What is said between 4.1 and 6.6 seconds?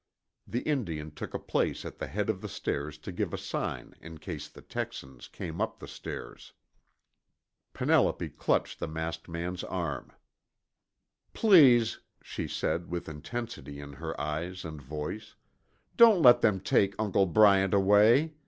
case the Texans came up the stairs.